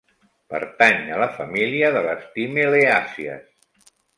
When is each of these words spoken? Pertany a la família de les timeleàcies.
Pertany 0.53 1.03
a 1.17 1.19
la 1.25 1.27
família 1.35 1.93
de 1.99 2.03
les 2.09 2.27
timeleàcies. 2.39 3.95